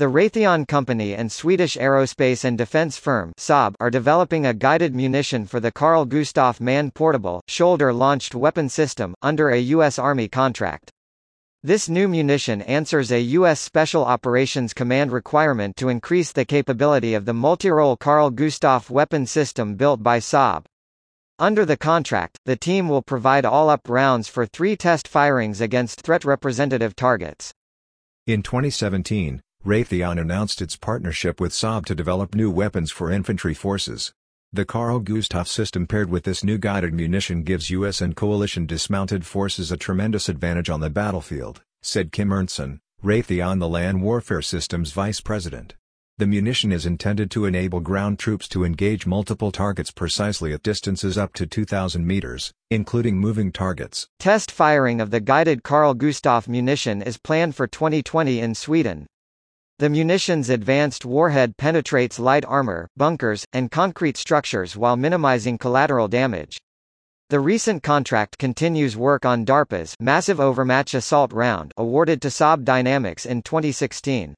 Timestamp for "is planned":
57.02-57.54